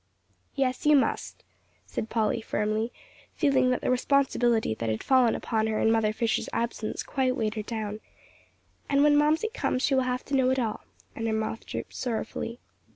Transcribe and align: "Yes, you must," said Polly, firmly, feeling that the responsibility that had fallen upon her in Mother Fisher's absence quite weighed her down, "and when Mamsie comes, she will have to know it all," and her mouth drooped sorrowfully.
"Yes, 0.55 0.87
you 0.87 0.95
must," 0.95 1.43
said 1.85 2.09
Polly, 2.09 2.41
firmly, 2.41 2.91
feeling 3.35 3.69
that 3.69 3.81
the 3.81 3.91
responsibility 3.91 4.73
that 4.73 4.89
had 4.89 5.03
fallen 5.03 5.35
upon 5.35 5.67
her 5.67 5.79
in 5.79 5.91
Mother 5.91 6.11
Fisher's 6.11 6.49
absence 6.51 7.03
quite 7.03 7.35
weighed 7.35 7.53
her 7.53 7.61
down, 7.61 7.99
"and 8.89 9.03
when 9.03 9.15
Mamsie 9.15 9.49
comes, 9.49 9.83
she 9.83 9.93
will 9.93 10.01
have 10.01 10.25
to 10.25 10.35
know 10.35 10.49
it 10.49 10.57
all," 10.57 10.81
and 11.15 11.27
her 11.27 11.33
mouth 11.33 11.67
drooped 11.67 11.93
sorrowfully. 11.93 12.57